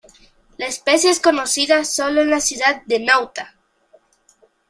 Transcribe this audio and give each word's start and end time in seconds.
La 0.57 0.65
especie 0.65 1.11
es 1.11 1.19
conocida 1.19 1.85
sólo 1.85 2.21
en 2.23 2.31
la 2.31 2.39
ciudad 2.39 2.81
de 2.87 3.01
Nauta. 3.01 3.53